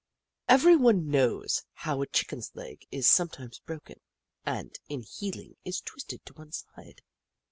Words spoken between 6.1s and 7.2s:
to one side.